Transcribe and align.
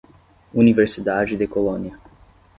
Universidade 0.51 1.37
de 1.37 1.45
Colônia. 1.45 1.93